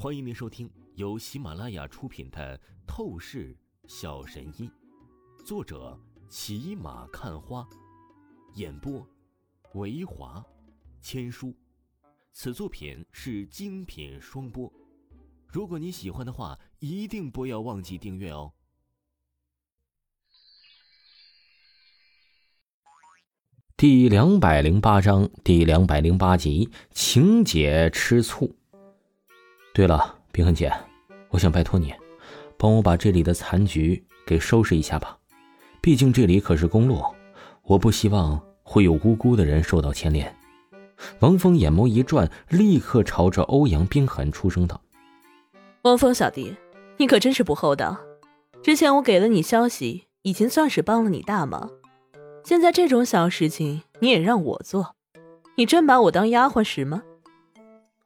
[0.00, 2.56] 欢迎您收听由喜马拉雅出品的
[2.86, 3.52] 《透视
[3.88, 4.70] 小神医》，
[5.44, 5.98] 作者
[6.28, 7.68] 骑马看花，
[8.54, 9.04] 演播
[9.74, 10.40] 维华
[11.00, 11.52] 千书。
[12.30, 14.72] 此作品是精品双播。
[15.48, 18.52] 如果你喜欢的话，一定不要忘记订阅哦。
[23.76, 28.54] 第两百零八章第两百零八集，晴姐吃醋。
[29.78, 30.72] 对了，冰痕姐，
[31.28, 31.94] 我想拜托你，
[32.56, 35.16] 帮我把这里的残局给收拾一下吧。
[35.80, 37.00] 毕竟这里可是公路，
[37.62, 40.36] 我不希望会有无辜的人受到牵连。
[41.20, 44.80] 王峰眼眸一转，立刻朝着欧阳冰痕出声道
[45.82, 46.56] ：“王峰小弟，
[46.96, 48.00] 你可真是不厚道！
[48.64, 51.70] 之前我给了你消息，已经算是帮了你大忙，
[52.42, 54.96] 现在这种小事情你也让我做，
[55.54, 57.04] 你真把我当丫鬟使吗？”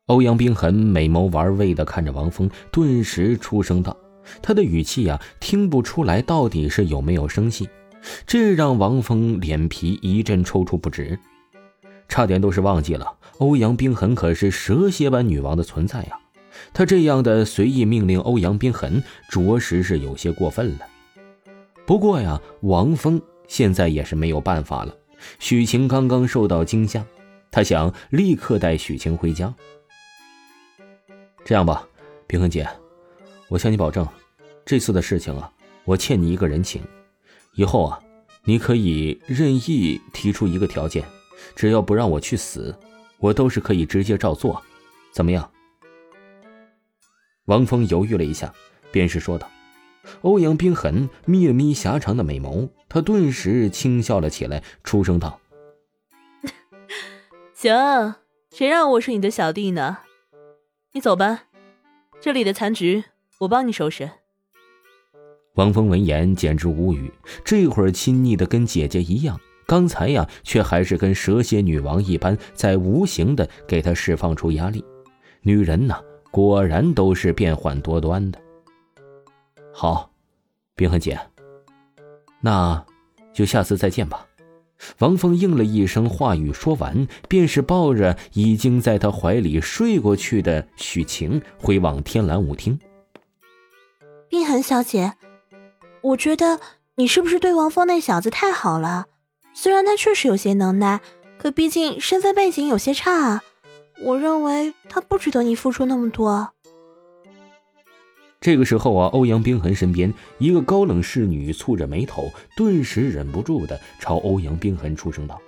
[0.07, 3.97] 欧阳冰痕美眸玩味的看着王峰，顿时出声道
[4.43, 7.69] ：“他的语气呀，听不出来到底是有没有生气。”
[8.27, 11.17] 这让王峰脸皮一阵抽搐不止，
[12.09, 13.07] 差点都是忘记了
[13.39, 16.19] 欧阳冰痕可是蛇蝎般女王的存在呀！
[16.75, 19.01] 他这样的随意命令欧阳冰痕，
[19.31, 20.87] 着实是有些过分了。
[21.87, 24.93] 不过呀，王峰现在也是没有办法了。
[25.39, 27.07] 许晴刚刚受到惊吓，
[27.53, 29.55] 他想立刻带许晴回家。
[31.45, 31.87] 这样吧，
[32.27, 32.69] 冰痕姐，
[33.49, 34.07] 我向你保证，
[34.65, 35.53] 这次的事情啊，
[35.85, 36.83] 我欠你一个人情。
[37.55, 38.01] 以后啊，
[38.45, 41.05] 你可以任意提出一个条件，
[41.55, 42.75] 只要不让我去死，
[43.19, 44.63] 我都是可以直接照做。
[45.13, 45.51] 怎么样？
[47.47, 48.53] 王峰犹豫了一下，
[48.91, 49.51] 便是说道。
[50.23, 55.41] 欧阳冰痕眯了眯狭长的美眸，他顿时轻笑了起来，出声道
[57.55, 58.15] ：“行，
[58.51, 59.99] 谁让我是你的小弟呢？”
[60.95, 61.45] 你走吧，
[62.21, 63.03] 这里的残局
[63.39, 64.11] 我帮你收拾。
[65.55, 67.11] 王峰闻言简直无语，
[67.43, 74.85] 这会儿亲昵的跟姐姐一样，刚才呀却还是跟蛇蝎女王一般，在无形的给他释放出压力。
[75.41, 75.99] 女人呐，
[76.31, 78.39] 果然都是变幻多端的。
[79.73, 80.11] 好，
[80.75, 81.19] 冰痕姐，
[82.43, 82.85] 那
[83.33, 84.27] 就下次再见吧。
[84.99, 92.79] 王峰应了一声，话语说完，便是抱着已经在他怀里睡过去的许晴，回往天蓝舞厅。
[94.29, 95.15] 冰痕小姐，
[96.01, 96.61] 我觉得
[96.97, 99.07] 你是不是对王峰那小子太好了？
[99.55, 101.01] 虽然他确实有些能耐，
[101.39, 103.43] 可毕竟身份背景有些差啊。
[104.05, 106.53] 我认为他不值得你付出那么多。
[108.43, 115.41] 这个时候啊，欧阳冰痕身边一个高冷侍女蹙着眉头，顿时忍不住的朝欧阳冰痕出声道：“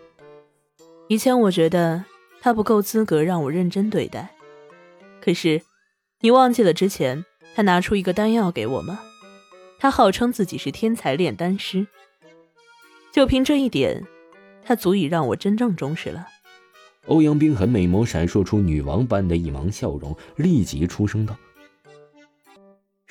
[1.09, 2.05] 以前我觉得
[2.41, 4.31] 他不够资格让我认真对待，
[5.21, 5.61] 可是
[6.21, 7.25] 你忘记了之前
[7.57, 9.01] 他拿出一个丹药给我吗？
[9.81, 11.89] 他号称自己是天才炼丹师，
[13.13, 14.05] 就凭这一点，
[14.65, 16.29] 他足以让我真正重视了。”
[17.09, 21.37] 欧阳冰痕美眸闪烁出女王般的一芒笑容，立即出声道。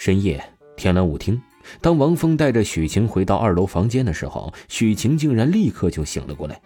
[0.04, 0.44] 深夜，
[0.76, 1.42] 天蓝舞厅。
[1.80, 6.62] 当王峰带着许晴回到二楼房间的时候，许晴竟然立刻就醒了过来。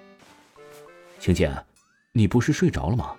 [1.20, 1.56] 晴姐，
[2.14, 3.16] 你不是睡着了吗？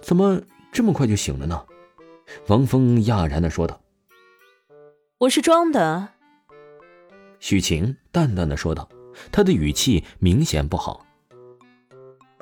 [0.00, 0.40] 怎么
[0.72, 1.62] 这么快就醒了呢？
[2.46, 3.78] 王峰讶然的说道。
[5.18, 6.08] 我是装的。
[7.38, 8.88] 许晴淡淡的说道，
[9.30, 11.04] 她的语气明显不好。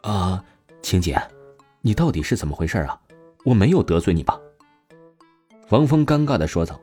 [0.04, 0.44] 啊，
[0.80, 1.20] 晴姐，
[1.80, 3.00] 你到底是怎么回事啊？
[3.44, 4.40] 我没有得罪你吧？
[5.70, 6.80] 王峰尴尬的说道。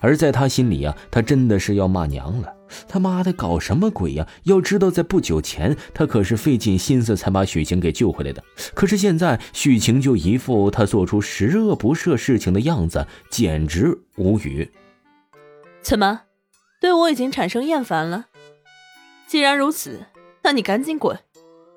[0.00, 2.54] 而在他心里啊，他真的是要骂娘了。
[2.88, 4.26] 他妈的，搞什么鬼呀？
[4.44, 8.42] 要知道，在不久前，他可是费尽心思才把许晴给救回来的。
[8.74, 14.70] 可是现在，许晴就一副他做出十恶不赦事情的样子，简直无语。
[15.82, 16.22] 怎么，
[16.80, 18.26] 对我已经产生厌烦了？
[19.26, 20.06] 既然如此，
[20.42, 21.18] 那你赶紧滚，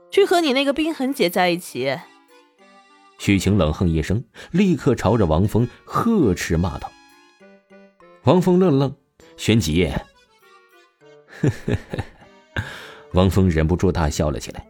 [0.09, 1.97] 去和你那个冰痕姐在一起。
[3.19, 6.92] 许晴冷哼一声，立刻朝着王峰呵斥骂道。
[8.27, 8.95] 王峰愣了愣，
[9.38, 11.74] 旋即，呵呵
[12.53, 12.63] 呵，
[13.13, 14.68] 王峰忍不住大笑了起来。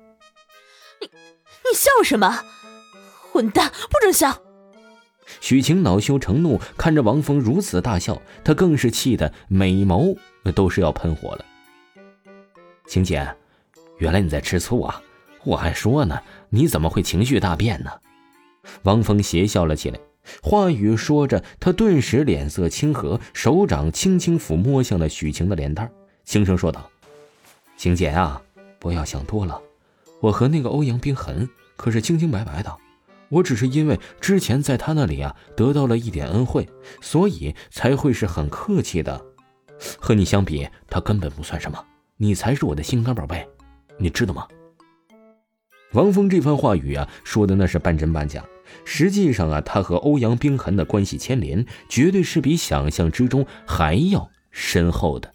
[1.02, 2.44] 你你笑什么？
[3.32, 4.40] 混蛋，不准笑！
[5.42, 10.16] 许晴恼羞成怒，看着王峰如此大笑，她更是气得美眸
[10.54, 11.44] 都是要喷火了。
[12.86, 13.28] 晴姐，
[13.98, 15.02] 原来你在吃醋啊！
[15.44, 16.22] 我还说呢，
[16.52, 17.90] 你怎么会情绪大变呢？
[18.84, 20.00] 王峰邪笑了起来。
[20.42, 25.92] 话语说着，他顿时脸色清和，手掌轻轻抚摸向了许晴的脸蛋，
[26.26, 26.90] 轻声说道
[27.78, 28.42] ：“晴姐啊，
[28.80, 29.62] 不要想多了，
[30.20, 32.76] 我和那个欧阳冰痕可是清清白白的，
[33.30, 36.68] 我只是因为之前在他那里啊得到了一点恩惠，
[37.02, 39.24] 所以才会是很客气的。
[40.00, 41.84] 和你相比，他根本不算什么，
[42.18, 43.48] 你才是我的心肝宝贝，
[43.98, 44.48] 你知道吗？
[45.94, 48.44] 王峰这番话语啊，说的那是半真半假。
[48.84, 55.32] 实际上啊，他和欧阳冰痕的关系牵连，绝对是比想象之中还要深厚的。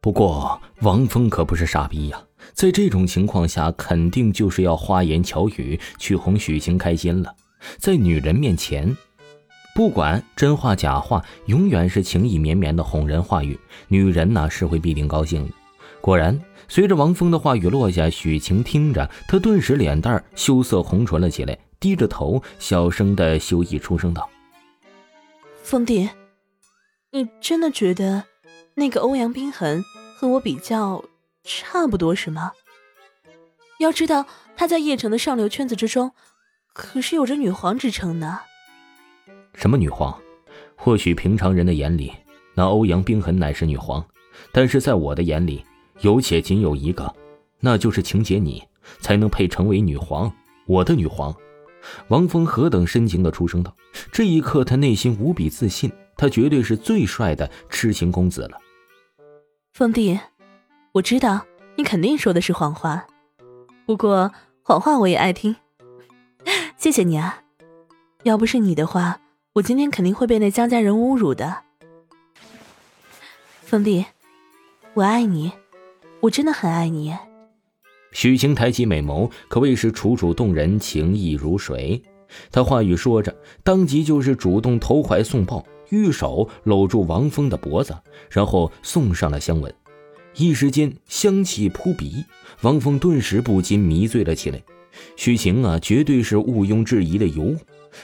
[0.00, 2.22] 不过，王峰可不是傻逼呀，
[2.54, 7.34] 在这种情况下，肯定就是要花言巧语去哄许晴开心了。
[7.76, 8.96] 在女人面前，
[9.74, 13.58] 不管真话假话，永远是情意绵绵的哄人话语，
[13.88, 15.52] 女人呢是会必定高兴的。
[16.00, 24.28] 果然，随着王峰的话语落下，许晴听着，她顿时脸蛋羞涩红唇了起来，低着头，小声的羞意出声道
[25.62, 26.08] ：“峰弟，
[27.12, 28.24] 你真的觉得？”
[28.76, 29.84] 那个欧阳冰痕
[30.16, 31.04] 和我比较
[31.44, 32.52] 差不多是吗？
[33.78, 34.24] 要知道
[34.56, 36.12] 他在叶城的上流圈子之中，
[36.72, 38.40] 可是有着女皇之称呢。
[39.54, 40.18] 什么女皇？
[40.76, 42.12] 或许平常人的眼里，
[42.54, 44.02] 那欧阳冰痕乃是女皇，
[44.50, 45.62] 但是在我的眼里，
[46.00, 47.14] 有且仅有一个，
[47.60, 48.62] 那就是情劫你，
[49.00, 50.32] 才能配成为女皇，
[50.66, 51.34] 我的女皇。
[52.08, 53.74] 王峰何等深情的出声道。
[54.12, 58.58] 这一刻，他内心无比自信，他绝对是最帅的痴情公子了。
[59.74, 60.18] 凤弟，
[60.92, 61.44] 我知道
[61.76, 63.06] 你肯定说的是谎话，
[63.86, 64.32] 不过
[64.62, 65.56] 谎话我也爱听。
[66.76, 67.42] 谢谢你啊，
[68.22, 69.20] 要不是你的话，
[69.54, 71.62] 我今天肯定会被那江家人侮辱的。
[73.64, 74.06] 凤弟，
[74.94, 75.52] 我爱你，
[76.20, 77.14] 我真的很爱你。
[78.12, 82.02] 许晴抬起美眸，可谓是楚楚动人，情意如水。
[82.50, 85.64] 她话语说着，当即就是主动投怀送抱。
[85.90, 87.96] 玉手搂住王峰的脖子，
[88.30, 89.74] 然后送上了香吻，
[90.36, 92.24] 一时间香气扑鼻，
[92.60, 94.62] 王峰顿时不禁迷醉了起来。
[95.16, 97.56] 许晴啊，绝对是毋庸置疑的尤物。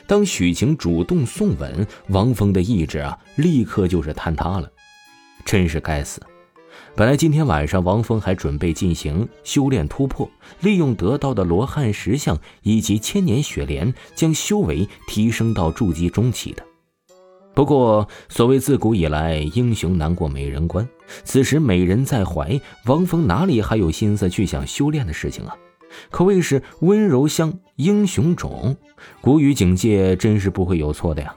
[0.04, 4.68] 当许晴主动送吻，王峰的意志啊，立刻就是坍塌了。
[5.44, 6.20] 真是该死！
[6.96, 10.26] 本来今天晚上王峰还准备进行修炼突破，
[10.60, 16.64] 利用得到的罗汉石像以及千年雪莲，将修为提升到筑基中期的。
[17.54, 20.88] 不过，所谓自古以来英雄难过美人关，
[21.22, 25.54] 此时美人在怀，王峰哪里还有心思去想修炼的事情啊？
[26.10, 28.74] 可谓是温柔乡英雄冢，
[29.20, 31.36] 古语警戒真是不会有错的呀。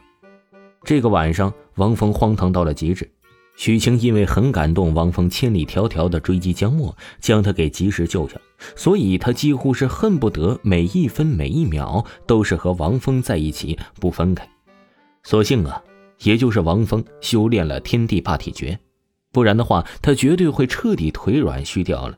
[0.86, 3.12] 这个晚上，王峰荒唐到了极致。
[3.60, 8.40] 许晴因为很感动王峰千里迢迢的追击江墨，将他给及时救下，
[8.74, 14.50] 所以他几乎是恨不得每一分每一秒都是和王峰在一起不分开。
[15.24, 15.84] 所幸啊。
[16.24, 18.78] 也就是王峰修炼了天地霸体诀，
[19.32, 22.16] 不然的话，他绝对会彻底腿软虚掉了。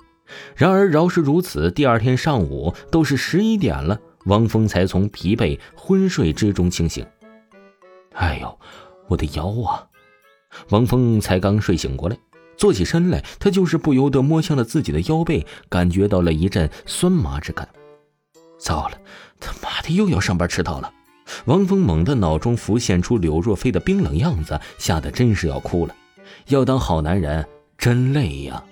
[0.56, 7.06] 然而，饶是如此，第二天上午都是十一点了，王峰才从疲惫昏睡之中清醒。
[8.14, 8.60] 哎呦，
[9.08, 9.86] 我的腰啊！
[10.70, 12.18] 王峰才刚睡醒过来，
[12.58, 17.68] 坐起身来，他就是不由得摸向了自己的腰背，感觉到了一阵酸麻之感。
[18.60, 18.98] 糟了，
[19.40, 20.94] 他妈的又要上班迟到了！
[21.46, 25.96] 王峰猛地脑中浮现出柳若飞的冰冷样子，吓得真是要哭了。
[26.48, 28.64] 要当好男人真累呀！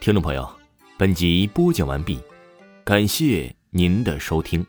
[0.00, 0.48] 听众朋友，
[0.96, 2.20] 本集播讲完毕，
[2.84, 4.64] 感谢您的收听。